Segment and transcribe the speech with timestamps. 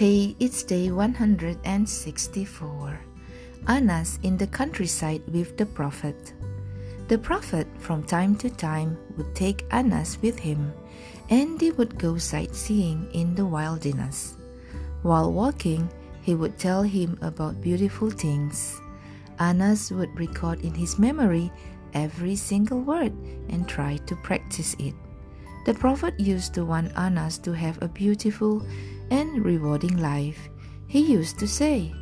[0.00, 3.00] Hey, it's day 164.
[3.68, 6.32] Anas in the countryside with the prophet.
[7.08, 10.72] The prophet from time to time would take Anas with him,
[11.28, 14.38] and they would go sightseeing in the wilderness.
[15.02, 15.86] While walking,
[16.22, 18.80] he would tell him about beautiful things.
[19.38, 21.52] Anas would record in his memory
[21.92, 23.12] every single word
[23.50, 24.94] and try to practice it.
[25.66, 28.64] The Prophet used to want Anas to have a beautiful
[29.10, 30.48] and rewarding life.
[30.86, 31.92] He used to say,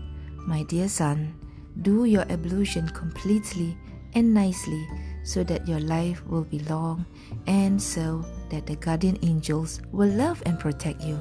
[0.46, 1.34] My dear son,
[1.82, 3.76] do your ablution completely
[4.14, 4.86] and nicely
[5.24, 7.04] so that your life will be long
[7.46, 11.20] and so that the guardian angels will love and protect you.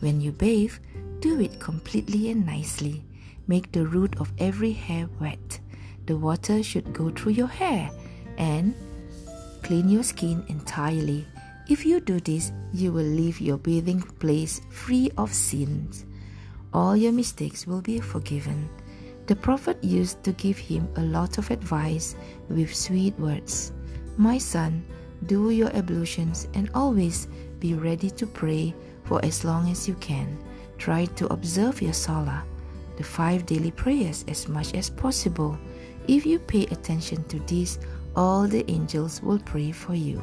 [0.00, 0.74] When you bathe,
[1.20, 3.04] do it completely and nicely.
[3.46, 5.60] Make the root of every hair wet.
[6.06, 7.90] The water should go through your hair
[8.38, 8.74] and
[9.62, 11.26] clean your skin entirely.
[11.68, 16.06] If you do this, you will leave your bathing place free of sins.
[16.72, 18.68] All your mistakes will be forgiven.
[19.26, 22.14] The prophet used to give him a lot of advice
[22.48, 23.72] with sweet words.
[24.16, 24.84] My son,
[25.26, 27.26] do your ablutions and always
[27.58, 30.38] be ready to pray for as long as you can.
[30.78, 32.44] Try to observe your salah,
[32.96, 35.58] the five daily prayers, as much as possible.
[36.06, 37.80] If you pay attention to this,
[38.14, 40.22] all the angels will pray for you.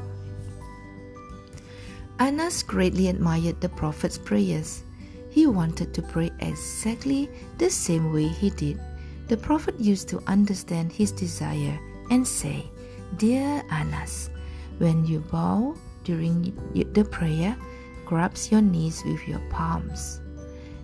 [2.20, 4.84] Anas greatly admired the Prophet's prayers.
[5.30, 8.80] He wanted to pray exactly the same way he did.
[9.28, 11.80] The Prophet used to understand his desire
[12.12, 12.70] and say,
[13.18, 14.30] Dear Anas,
[14.78, 17.58] when you bow during the prayer,
[18.06, 20.22] grasp your knees with your palms.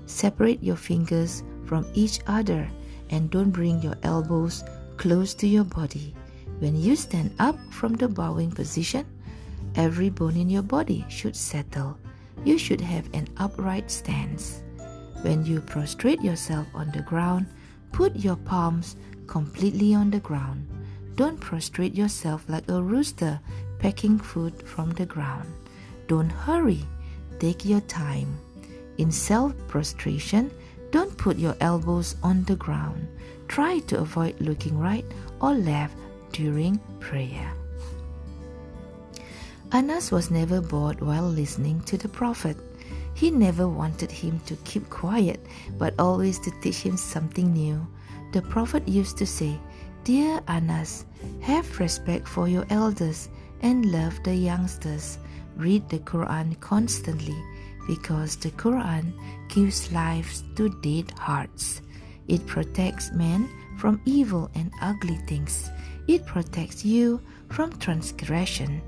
[0.07, 2.67] Separate your fingers from each other
[3.11, 4.63] and don't bring your elbows
[4.97, 6.15] close to your body.
[6.59, 9.05] When you stand up from the bowing position,
[9.79, 11.97] every bone in your body should settle.
[12.43, 14.61] You should have an upright stance.
[15.21, 17.47] When you prostrate yourself on the ground,
[17.93, 20.67] put your palms completely on the ground.
[21.15, 23.39] Don't prostrate yourself like a rooster
[23.79, 25.47] pecking food from the ground.
[26.07, 26.83] Don't hurry.
[27.39, 28.37] Take your time.
[28.97, 30.51] In self prostration,
[30.91, 33.07] don't put your elbows on the ground.
[33.47, 35.05] Try to avoid looking right
[35.39, 35.95] or left
[36.33, 37.53] during prayer.
[39.71, 42.57] Anas was never bored while listening to the Prophet.
[43.13, 45.45] He never wanted him to keep quiet,
[45.77, 47.85] but always to teach him something new.
[48.31, 49.59] The Prophet used to say,
[50.03, 51.05] Dear Anas,
[51.41, 53.29] have respect for your elders
[53.61, 55.19] and love the youngsters.
[55.55, 57.37] Read the Quran constantly
[57.85, 59.13] because the Quran
[59.49, 61.83] gives life to dead hearts.
[62.27, 63.47] It protects men
[63.77, 65.69] from evil and ugly things.
[66.07, 68.81] It protects you from transgression.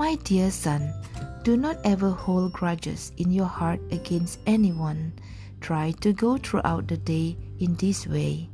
[0.00, 0.94] My dear son,
[1.42, 5.12] do not ever hold grudges in your heart against anyone.
[5.60, 8.48] Try to go throughout the day in this way.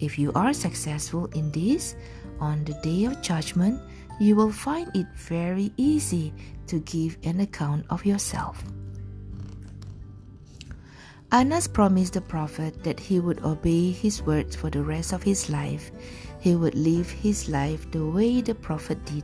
[0.00, 1.94] If you are successful in this,
[2.40, 3.80] on the day of judgment,
[4.18, 6.34] you will find it very easy
[6.66, 8.64] to give an account of yourself.
[11.30, 15.48] Anas promised the Prophet that he would obey his words for the rest of his
[15.48, 15.92] life.
[16.42, 19.22] He would live his life the way the Prophet did,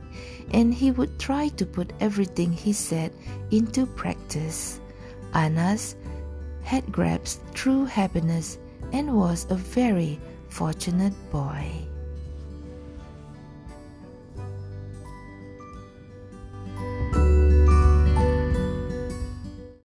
[0.51, 3.11] and he would try to put everything he said
[3.51, 4.79] into practice.
[5.33, 5.97] Anas
[6.63, 8.57] had grasped true happiness
[8.93, 11.67] and was a very fortunate boy.